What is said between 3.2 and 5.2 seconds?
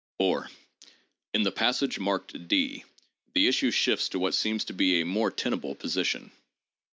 the issue shifts to what seems to me a